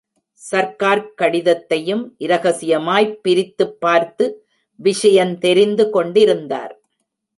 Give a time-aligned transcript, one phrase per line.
[0.31, 4.47] சர்க்கார்க் கடிதத்தையும் இரகசியமாய்ப் பிரித்துப் பார்த்து
[4.83, 6.81] விஷயந் தெரிந்து கொண்டிருந்தார்.